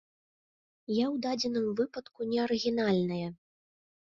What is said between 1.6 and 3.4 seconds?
выпадку не арыгінальная.